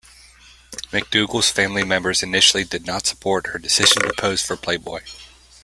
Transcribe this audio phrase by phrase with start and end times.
[0.91, 5.01] McDougal's family members initially did not support her decision to pose for "Playboy".